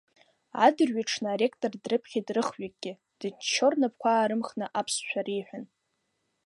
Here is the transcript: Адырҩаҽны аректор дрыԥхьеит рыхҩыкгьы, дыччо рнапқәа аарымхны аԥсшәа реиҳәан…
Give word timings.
Адырҩаҽны 0.65 1.27
аректор 1.33 1.73
дрыԥхьеит 1.83 2.27
рыхҩыкгьы, 2.35 2.93
дыччо 3.19 3.67
рнапқәа 3.71 4.09
аарымхны 4.13 4.65
аԥсшәа 4.79 5.21
реиҳәан… 5.25 5.65